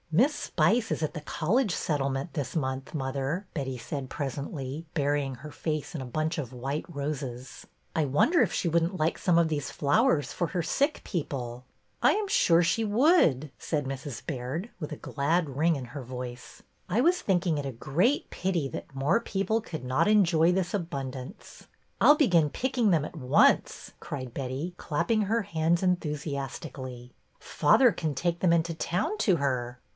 [0.13, 5.51] Miss Spice is at the College Settlement this month, mother," Betty said presently, burying her
[5.51, 7.65] face in a bunch of white roses.
[7.95, 11.65] I wonder if she would n't like some of these flowers for her sick people."''
[12.03, 14.25] I am sure she would," said Mrs.
[14.25, 16.61] Baird, with a glad ring in her voice.
[16.89, 19.85] I was thinking it a "MY MOTHER'S JOURNAL" 27 great pity that more people could
[19.85, 21.67] not enjoy this abundance."''
[22.01, 27.13] I 'll begin picking them at once," cried Betty, clapping her hands enthusiastically.
[27.39, 29.79] Father can take them into town to her."